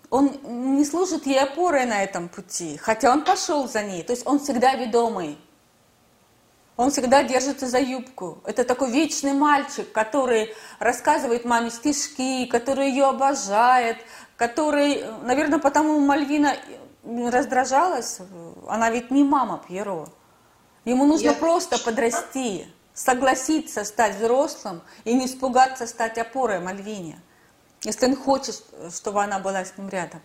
[0.10, 4.28] он не служит ей опорой на этом пути, хотя он пошел за ней, то есть
[4.28, 5.38] он всегда ведомый.
[6.78, 8.40] Он всегда держится за юбку.
[8.46, 13.96] Это такой вечный мальчик, который рассказывает маме стишки, который ее обожает,
[14.36, 16.54] который, наверное, потому Мальвина
[17.06, 18.20] раздражалась.
[18.68, 20.08] Она ведь не мама Пьеро.
[20.86, 21.34] Ему нужно Я...
[21.34, 27.20] просто подрасти, согласиться стать взрослым и не испугаться стать опорой Мальвине,
[27.84, 28.64] если он хочет,
[28.94, 30.22] чтобы она была с ним рядом.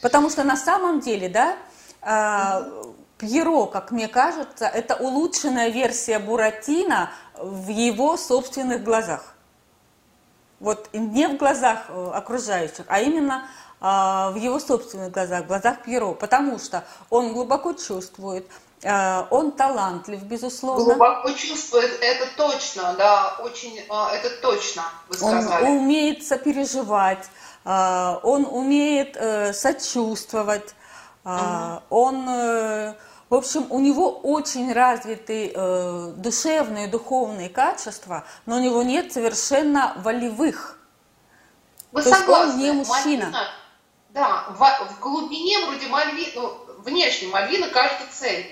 [0.00, 1.56] Потому что на самом деле, да,
[2.00, 2.70] а,
[3.18, 9.33] Пьеро, как мне кажется, это улучшенная версия Буратино в его собственных глазах.
[10.64, 13.46] Вот не в глазах э, окружающих, а именно
[13.82, 18.48] а, в его собственных глазах, в глазах Пьеро, потому что он глубоко чувствует,
[18.82, 20.84] э, он талантлив, безусловно.
[20.84, 25.66] Глубоко чувствует, это точно, да, очень, а, это точно, вы сказали.
[25.66, 27.28] Он умеет сопереживать,
[27.64, 30.74] он умеет э, сочувствовать,
[31.24, 31.82] угу.
[31.90, 32.94] он
[33.34, 39.92] в общем, у него очень развиты э, душевные, духовные качества, но у него нет совершенно
[39.96, 40.78] волевых.
[41.90, 42.52] Вы То согласны?
[42.52, 43.24] он не мужчина.
[43.24, 43.48] Мальвина,
[44.10, 48.46] да, в, в глубине вроде Мальвина, ну, внешне Мальвина кажется цель.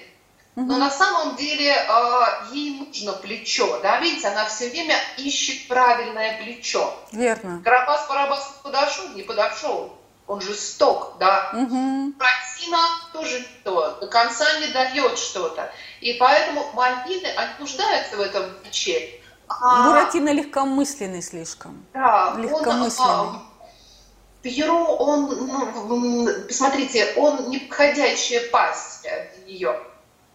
[0.56, 0.66] Угу.
[0.66, 6.42] Но на самом деле э, ей нужно плечо, да, видите, она все время ищет правильное
[6.42, 6.92] плечо.
[7.12, 7.62] Верно.
[7.64, 9.96] Карабас-Барабас подошел, не подошел
[10.32, 11.50] он жесток, да.
[11.52, 12.14] Угу.
[13.12, 15.70] Тоже то, до конца не дает что-то.
[16.00, 19.20] И поэтому Мальвины, они нуждаются в этом плече.
[19.48, 21.84] А, Буратино легкомысленный слишком.
[21.92, 23.10] Да, легкомысленный.
[23.10, 23.42] Он, а,
[24.40, 25.26] Пьеро, он,
[25.88, 29.06] ну, посмотрите, он неподходящая пасть
[29.46, 29.78] нее.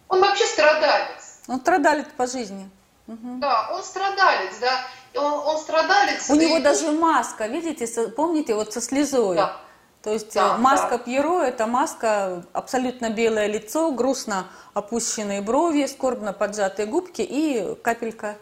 [0.08, 1.42] Он вообще страдалец.
[1.48, 2.70] Он страдалец по жизни.
[3.08, 3.40] Угу.
[3.40, 4.86] Да, он страдалец, да.
[5.16, 6.30] Он, он страдалец.
[6.30, 6.38] У и...
[6.38, 9.38] него даже маска, видите, помните, вот со слезой.
[9.38, 9.58] Да.
[10.04, 10.98] То есть да, э, маска да.
[11.00, 18.38] Пьеро– это маска, абсолютно белое лицо, грустно опущенные брови, скорбно поджатые губки и капелька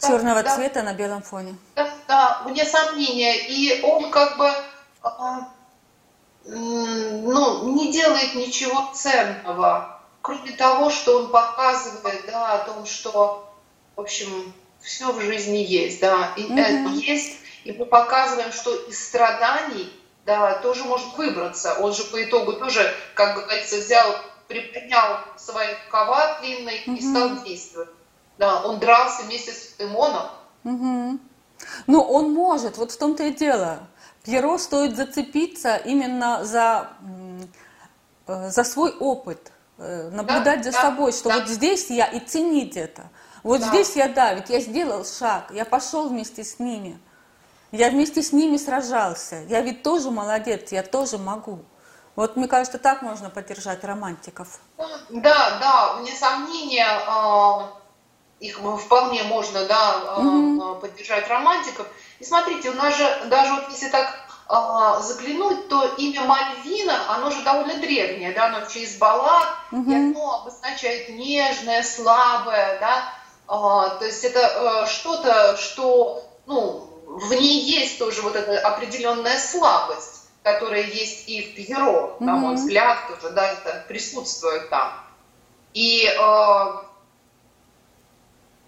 [0.00, 0.54] да, черного да.
[0.54, 1.56] цвета на белом фоне.
[1.74, 3.48] Да, да, мне сомнения.
[3.48, 4.50] И он как бы
[5.02, 5.48] а,
[6.44, 13.52] ну, не делает ничего ценного, кроме того, что он показывает да, о том, что,
[13.96, 16.00] в общем, все в жизни есть.
[16.00, 17.38] Да, и это есть.
[17.64, 19.92] И мы показываем, что из страданий–
[20.24, 21.74] да, тоже может выбраться.
[21.80, 24.14] Он же по итогу тоже, как говорится, взял,
[24.48, 26.96] приподнял свои рукава длинные угу.
[26.96, 27.88] и стал действовать.
[28.38, 30.28] Да, он дрался вместе с Эмоном.
[30.64, 31.18] Угу.
[31.86, 33.80] Ну, он может, вот в том-то и дело.
[34.24, 36.90] Пьеро стоит зацепиться именно за,
[38.26, 41.38] э, за свой опыт, э, наблюдать да, за да, собой, что да.
[41.38, 43.10] вот здесь я и ценить это.
[43.42, 43.68] Вот да.
[43.68, 47.00] здесь я, да, ведь я сделал шаг, я пошел вместе с ними.
[47.72, 49.44] Я вместе с ними сражался.
[49.48, 51.60] Я ведь тоже молодец, я тоже могу.
[52.14, 54.60] Вот мне кажется, так можно поддержать романтиков.
[54.76, 57.72] Да, да, вне сомнения, а,
[58.40, 60.80] их вполне можно да, угу.
[60.80, 61.86] поддержать романтиков.
[62.18, 64.18] И смотрите, у нас же даже вот если так
[65.00, 69.90] заглянуть, то имя Мальвина, оно же довольно древнее, да, оно вообще из баллад, угу.
[69.90, 73.14] и оно обозначает нежное, слабое, да,
[73.46, 80.28] то есть это э, что-то, что, ну, в ней есть тоже вот эта определенная слабость,
[80.42, 84.94] которая есть и в Пьеро, на мой взгляд, тоже, да, это присутствует там.
[85.74, 86.74] И э,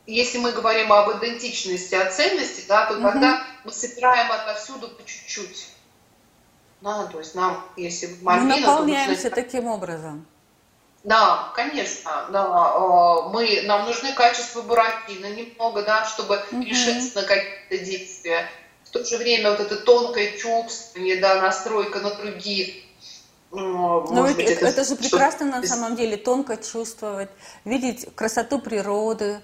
[0.07, 3.03] если мы говорим об идентичности, о ценности, да, то mm-hmm.
[3.03, 5.71] тогда мы собираем отовсюду по чуть-чуть.
[6.83, 10.27] Да, то есть нам, если мы наполняемся то таким образом.
[11.05, 12.73] Да, конечно, да.
[12.77, 16.63] Э, мы, нам нужны качества Буратино немного, да, чтобы угу.
[16.63, 18.49] решиться на какие-то действия.
[18.85, 22.75] В то же время вот это тонкое чувствование, да, настройка на других.
[23.51, 27.29] Ну, Но ведь быть, это, это же прекрасно на самом деле, тонко чувствовать,
[27.67, 29.43] видеть красоту природы,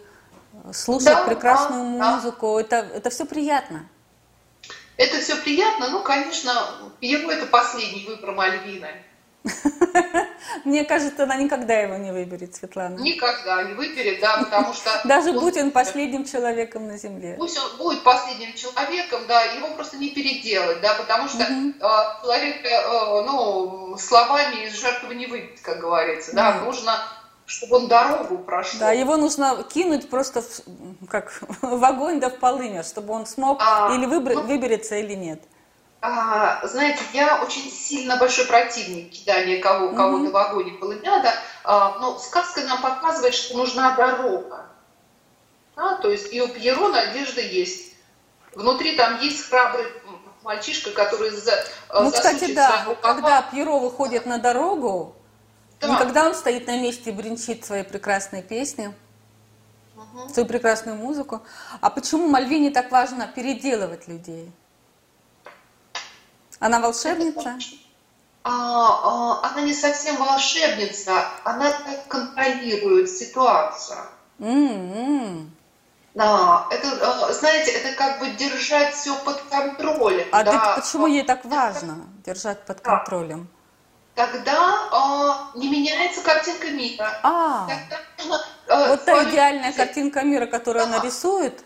[0.72, 2.54] слушать да, прекрасную да, музыку.
[2.54, 2.60] Да.
[2.60, 3.86] Это, это все приятно.
[4.96, 6.52] Это все приятно, ну, конечно,
[7.00, 8.88] его это последний выбор Мальвины.
[10.64, 12.96] Мне кажется, она никогда его не выберет, Светлана.
[12.96, 14.90] Никогда не выберет, да, потому что...
[15.04, 17.36] Даже будь он последним человеком на Земле.
[17.38, 21.72] Пусть он будет последним человеком, да, его просто не переделать, да, потому что э,
[22.22, 26.60] человека, э, ну, словами из жертвы не выбить, как говорится, да, да.
[26.64, 27.00] нужно
[27.50, 28.78] чтобы он дорогу прошел.
[28.78, 33.60] Да, его нужно кинуть просто в, как в огонь да в полымя, чтобы он смог
[33.60, 35.42] а, или выбр- ну, выберется или нет.
[36.02, 40.30] А, знаете, я очень сильно большой противник кидания кого, кого-то mm-hmm.
[40.30, 44.66] в огонь и полымя, да, а, но сказка нам показывает, что нужна дорога.
[45.76, 47.94] А, то есть и у Пьеро надежда есть.
[48.54, 49.86] Внутри там есть храбрый
[50.42, 51.52] мальчишка, который за,
[51.92, 55.14] Ну, кстати, да, когда Пьеро выходит на дорогу,
[55.80, 55.88] да.
[55.88, 58.94] не когда он стоит на месте и бренчит свои прекрасные песни,
[59.94, 60.28] угу.
[60.30, 61.42] свою прекрасную музыку,
[61.82, 64.50] а почему Мальвине так важно переделывать людей?
[66.60, 67.58] Она волшебница?
[68.42, 73.98] А, а, она не совсем волшебница, она так контролирует ситуацию.
[74.38, 75.48] Mm-hmm.
[76.14, 80.26] Да, это, а, знаете, это как бы держать все под контролем.
[80.32, 80.74] А да.
[80.76, 83.48] почему ей так важно держать под контролем?
[84.14, 87.20] Тогда а, не меняется картинка мира.
[87.22, 90.94] А, Тогда, а, вот та идеальная картинка мира, которую да.
[90.94, 91.62] она рисует?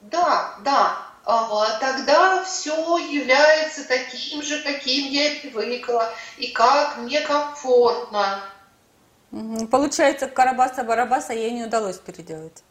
[0.00, 0.96] Да, да.
[1.26, 8.42] Тогда все является таким же, каким я привыкла, и как мне комфортно.
[9.72, 12.62] Получается, Карабаса-Барабаса ей не удалось переделать.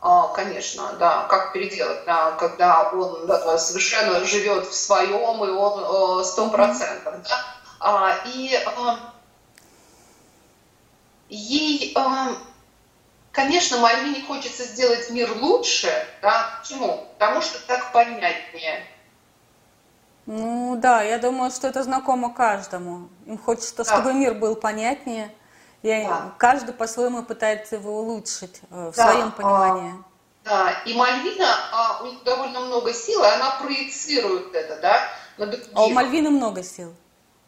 [0.00, 6.24] А, конечно, да, как переделать, да, когда он да, совершенно живет в своем, и он
[6.24, 7.44] сто процентов, да.
[7.80, 9.12] А, и а,
[11.28, 12.36] ей а,
[13.38, 17.06] Конечно, Мальвине хочется сделать мир лучше, да, почему?
[17.16, 18.84] Потому что так понятнее.
[20.26, 23.08] Ну да, я думаю, что это знакомо каждому.
[23.26, 23.84] Им хочется, да.
[23.84, 25.32] чтобы мир был понятнее,
[25.84, 26.32] и да.
[26.36, 29.08] каждый по-своему пытается его улучшить э, в да.
[29.08, 29.94] своем понимании.
[30.42, 35.46] Да, и Мальвина, а, у них довольно много сил, и она проецирует это, да, на
[35.46, 35.68] других.
[35.76, 36.92] А у Мальвины много сил.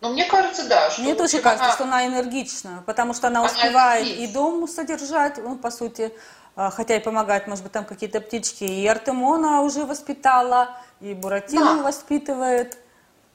[0.01, 0.91] Но мне кажется, да.
[0.91, 1.75] Что, мне тоже кажется, она...
[1.75, 6.13] что она энергична, потому что она, она успевает и дом содержать, ну, по сути,
[6.57, 8.65] а, хотя и помогает, может быть, там какие-то птички.
[8.65, 11.83] И Артемона уже воспитала, и Буратино да.
[11.83, 12.79] воспитывает,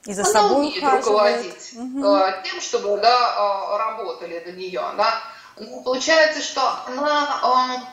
[0.05, 1.05] и за она собой умеет ухаживает.
[1.07, 2.17] руководить угу.
[2.43, 4.81] тем, чтобы да, а, работали на нее.
[4.97, 5.21] Да.
[5.57, 7.87] Ну, получается, что она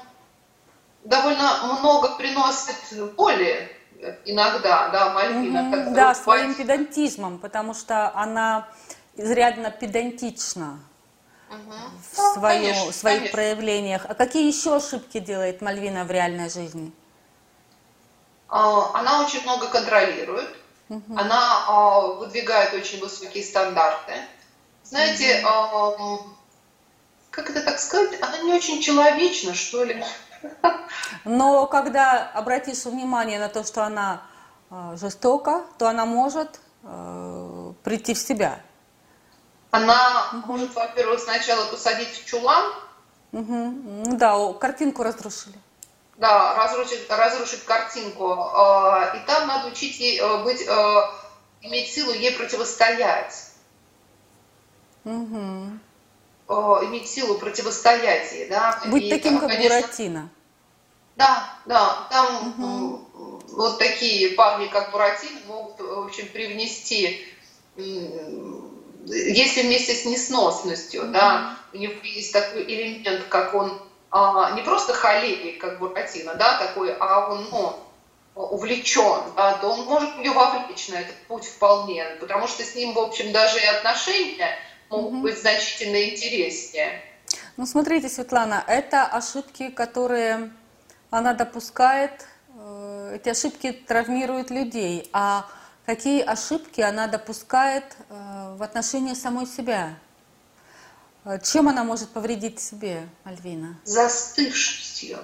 [1.04, 3.70] довольно много приносит боли
[4.24, 5.58] иногда, да, Мальвина.
[5.58, 8.68] Mm-hmm, да, своим педантизмом, потому что она
[9.16, 10.80] изрядно педантична
[11.52, 11.72] угу.
[12.12, 13.36] в ну, свое, конечно, своих конечно.
[13.36, 14.06] проявлениях.
[14.08, 16.92] А какие еще ошибки делает Мальвина в реальной жизни?
[18.48, 20.48] А, она очень много контролирует,
[20.88, 21.16] угу.
[21.16, 24.12] она а, выдвигает очень высокие стандарты.
[24.84, 26.24] Знаете, угу.
[27.30, 30.04] как это так сказать, она не очень человечна, что ли.
[31.24, 34.22] Но когда обратишь внимание на то, что она
[34.70, 38.60] э, жестока, то она может э, прийти в себя.
[39.70, 42.72] Она может, во-первых, сначала посадить в чулан.
[43.32, 44.16] Угу.
[44.16, 45.58] Да, картинку разрушили.
[46.16, 48.32] Да, разрушить, разрушить картинку.
[48.32, 50.66] Э, и там надо учить ей быть,
[51.62, 53.52] иметь силу ей противостоять.
[55.04, 55.78] Угу.
[56.48, 56.52] Э,
[56.82, 58.80] иметь силу противостоять ей, да.
[58.86, 60.30] Быть и, таким, как конечно, Буратино.
[61.16, 63.38] Да, да, там угу.
[63.48, 67.26] вот такие парни, как Буратино, могут, в общем, привнести,
[67.76, 71.12] если вместе с несносностью, угу.
[71.12, 73.78] да, у него есть такой элемент, как он
[74.10, 77.78] а, не просто холерик, как Буратино, да, такой, а он, ну,
[78.34, 82.94] увлечен, да, то он может ее вовлечь на этот путь вполне, потому что с ним,
[82.94, 84.58] в общем, даже и отношения
[84.92, 87.00] могут быть значительно интереснее.
[87.56, 90.52] Ну, смотрите, Светлана, это ошибки, которые
[91.10, 95.08] она допускает, э, эти ошибки травмируют людей.
[95.12, 95.46] А
[95.86, 99.94] какие ошибки она допускает э, в отношении самой себя?
[101.24, 103.78] Э, чем она может повредить себе, Альвина?
[103.84, 105.18] Застывшестью.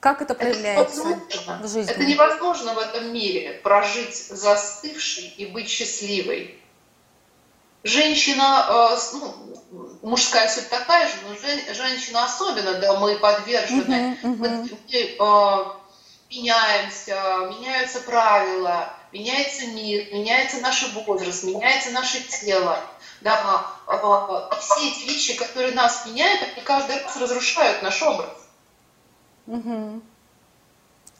[0.00, 1.90] Как это проявляется это в жизни?
[1.90, 6.60] Это невозможно в этом мире прожить застывшей и быть счастливой
[7.86, 9.34] женщина, э, ну,
[10.02, 14.36] мужская суть такая же, но женщина особенно, да, мы подвержены, uh-huh, uh-huh.
[14.36, 15.64] мы, э,
[16.30, 22.78] меняемся, меняются правила, меняется мир, меняется наш возраст, меняется наше тело.
[23.20, 28.30] Да, э, все эти вещи, которые нас меняют, они каждый раз разрушают наш образ.
[29.46, 30.02] Угу.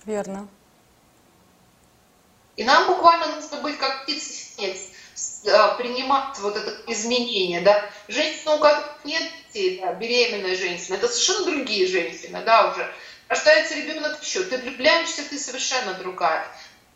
[0.04, 0.48] Верно.
[2.56, 4.95] И нам буквально нужно быть как птица-синец, э,
[5.78, 7.84] принимать вот это изменение, да.
[8.08, 12.92] Женщина, у которых нет детей, да, беременная женщина, это совершенно другие женщины, да, уже.
[13.28, 16.46] Рождается ребенок еще, ты влюбляешься, ты совершенно другая.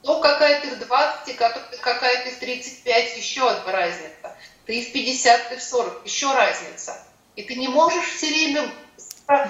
[0.02, 4.36] Ну, какая ты в 20, какая ты в 35, еще одна разница.
[4.66, 6.96] Ты в 50, ты в 40, еще разница.
[7.36, 8.70] И ты не можешь все время...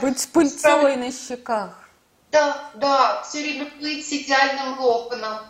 [0.01, 1.89] Быть с пыльцой на щеках.
[2.31, 5.41] Да, да, все время быть с идеальным локоном.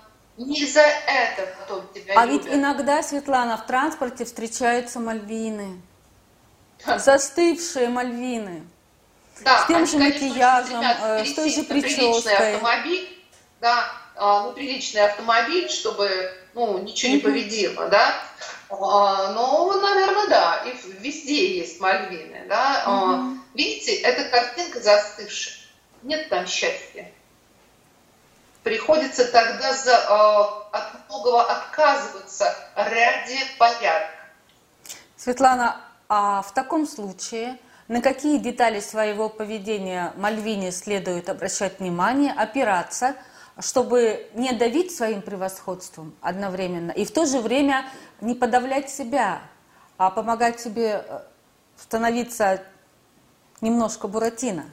[0.47, 2.47] Не за это потом тебя А любят.
[2.47, 5.83] ведь иногда, Светлана, в транспорте встречаются мальвины.
[6.97, 8.65] Застывшие мальвины.
[9.43, 12.55] Да, с тем они, же конечно, макияжем, э, с той же прической.
[12.55, 13.23] автомобиль,
[13.61, 18.15] да, а, ну, приличный автомобиль, чтобы, ну, ничего не повредило, да.
[18.71, 22.85] А, Но, наверное, да, и везде есть мальвины, да.
[22.87, 23.43] Мгм.
[23.55, 25.55] Видите, эта картинка застывшая.
[26.03, 27.11] Нет там счастья.
[28.63, 34.11] Приходится тогда за, а, от многого отказываться ради порядка.
[35.17, 37.59] Светлана, а в таком случае
[37.89, 43.17] на какие детали своего поведения Мальвине следует обращать внимание, опираться,
[43.59, 47.85] чтобы не давить своим превосходством одновременно и в то же время
[48.21, 49.43] не подавлять себя,
[49.99, 51.21] а помогать себе э,
[51.77, 52.63] становиться
[53.61, 54.67] немножко буратино?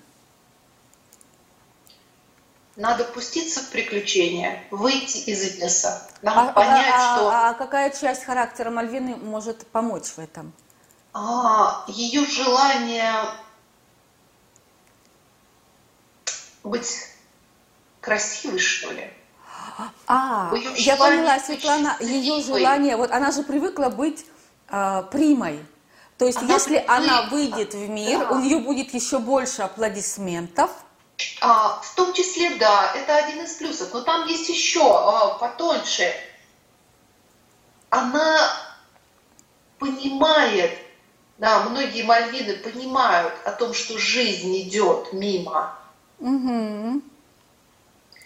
[2.77, 8.23] Надо пуститься в приключения, выйти из леса, да, А, понять, а- что а какая часть
[8.23, 10.53] характера Мальвины может помочь в этом?
[11.11, 13.11] а, ее желание
[16.63, 17.07] быть
[17.99, 19.11] красивой, что ли.
[20.05, 24.25] А, я поняла, Светлана, ее желание, вот она же привыкла быть
[24.69, 25.65] э, примой.
[26.19, 28.29] То есть, Она если привыкла, она выйдет в мир, да.
[28.31, 30.69] у нее будет еще больше аплодисментов.
[31.39, 33.93] А, в том числе, да, это один из плюсов.
[33.93, 36.13] Но там есть еще а, потоньше.
[37.89, 38.51] Она
[39.79, 40.77] понимает,
[41.37, 45.77] да, многие мальвины понимают о том, что жизнь идет мимо.
[46.19, 47.03] Мгм.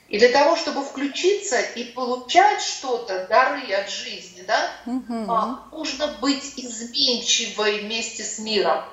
[0.07, 4.71] И для того, чтобы включиться и получать что-то, дары от жизни, да,
[5.29, 8.83] а, нужно быть изменчивой вместе с миром.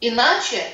[0.00, 0.64] Иначе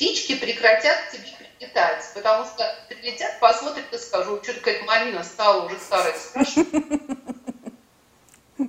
[0.00, 1.24] птички прекратят к тебе
[1.58, 6.14] прилетать, потому что прилетят, посмотрят и скажут, что какая-то малина стала уже старой.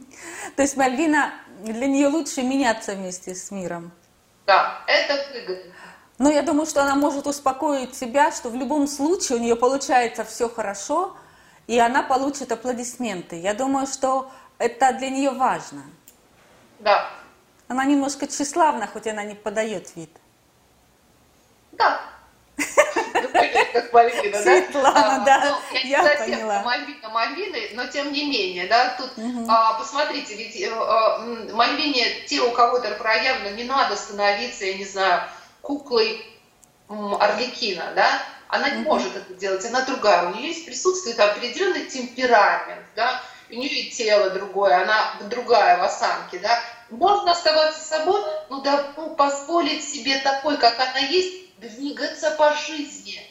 [0.58, 3.94] То есть Мальвина, для нее лучше меняться вместе с миром.
[4.46, 5.74] Да, это выгодно.
[6.18, 10.26] Но я думаю, что она может успокоить себя, что в любом случае у нее получается
[10.26, 11.16] все хорошо,
[11.68, 13.38] и она получит аплодисменты.
[13.40, 15.84] Я думаю, что это для нее важно.
[16.80, 17.10] Да,
[17.70, 20.10] Она немножко тщеславна, хоть она не подает вид.
[21.82, 22.02] Да.
[23.14, 23.30] Ну,
[23.74, 24.42] как Мальвина, да?
[24.42, 26.62] Светлана, А, да, ну, я поняла.
[26.64, 29.12] Мальвина, Мальвины, но тем не менее, да, тут
[29.48, 34.76] а, посмотрите, ведь э, м, Мальвине, те, у кого это проявлено, не надо становиться, я
[34.76, 35.24] не знаю,
[35.62, 36.26] куклой
[36.90, 41.86] м, Арлекина, да, она не может это делать, она другая, у нее есть присутствует определенный
[41.86, 48.22] темперамент, да, у нее и тело другое, она другая в осанке, да, можно оставаться собой,
[48.50, 53.22] но да, ну, позволить себе такой, как она есть, двигаться по жизни.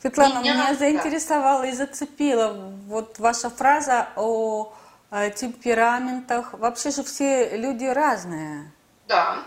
[0.00, 2.52] Светлана, Меня- меня заинтересовала и зацепила
[2.86, 4.72] вот ваша фраза о
[5.10, 6.54] э, темпераментах.
[6.54, 8.70] Вообще же все люди разные.
[9.08, 9.38] Да,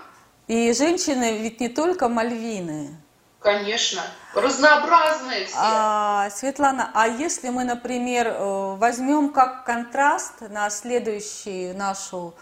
[0.47, 2.95] И женщины ведь не только мальвины.
[3.39, 4.01] конечно.
[4.33, 5.55] Разнообразные все.
[5.57, 12.33] А, Светлана, а если мы, например, э, возьмем как контраст на следующую нашу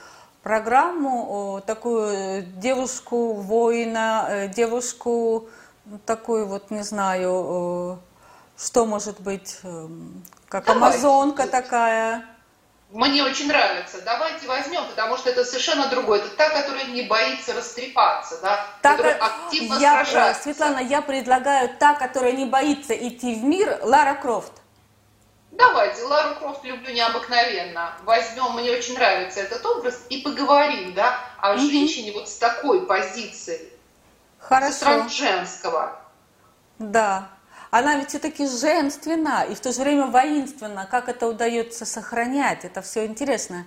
[0.42, 5.50] программу такую девушку воина, э, девушку ну,
[6.06, 7.98] такую вот, не знаю,
[8.58, 10.86] э, что может быть, эм, как Давайте.
[10.98, 12.26] амазонка такая.
[12.92, 14.04] Мне очень нравится.
[14.06, 16.20] Давайте возьмем, потому что это совершенно другое.
[16.20, 20.44] Это та, которая не боится растрепаться, да, Так, которая активно я, э, сражается.
[20.44, 24.54] Светлана, я предлагаю та, которая не боится идти в мир, Лара Крофт.
[25.52, 27.94] Давайте, Лару Крофт люблю необыкновенно.
[28.04, 31.62] Возьмем, мне очень нравится этот образ, и поговорим, да, о Мгм.
[31.70, 33.73] женщине вот с такой позицией,
[34.48, 34.76] Хорошо.
[34.76, 36.00] стороны женского.
[36.80, 37.30] Да.
[37.72, 40.86] Она ведь все-таки женственна и в то же время воинственна.
[40.86, 42.66] Как это удается сохранять?
[42.66, 43.66] Это все интересно.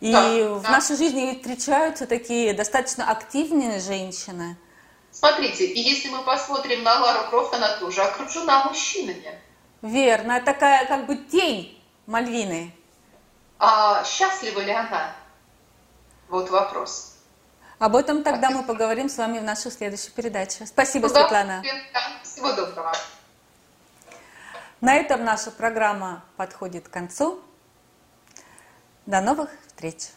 [0.00, 0.70] И Да, в да.
[0.70, 4.56] нашей жизни встречаются такие достаточно активные женщины.
[5.12, 9.40] Смотрите, и если мы посмотрим на Лару Крофт, она тоже окружена мужчинами.
[9.82, 12.74] Верно, такая как бы тень Мальвины.
[13.58, 15.12] А счастлива ли она?
[16.28, 17.17] Вот вопрос.
[17.78, 20.66] Об этом тогда мы поговорим с вами в нашей следующей передаче.
[20.66, 21.62] Спасибо, Светлана.
[22.24, 22.92] Всего доброго.
[24.80, 27.40] На этом наша программа подходит к концу.
[29.06, 30.08] До новых встреч!